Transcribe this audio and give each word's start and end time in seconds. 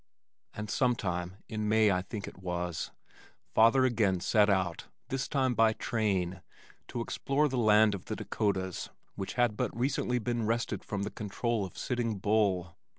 and 0.55 0.71
sometime, 0.71 1.35
in 1.47 1.69
May 1.69 1.91
I 1.91 2.01
think 2.01 2.27
it 2.27 2.39
was, 2.39 2.89
father 3.53 3.85
again 3.85 4.19
set 4.19 4.49
out 4.49 4.87
this 5.09 5.27
time 5.27 5.53
by 5.53 5.73
train, 5.73 6.41
to 6.87 7.01
explore 7.01 7.47
the 7.47 7.59
Land 7.59 7.93
of 7.93 8.05
The 8.05 8.15
Dakotas 8.15 8.89
which 9.13 9.33
had 9.33 9.55
but 9.55 9.69
recently 9.79 10.17
been 10.17 10.47
wrested 10.47 10.83
from 10.83 11.03
the 11.03 11.11
control 11.11 11.65
of 11.65 11.77
Sitting 11.77 12.17
Bull. 12.17 12.75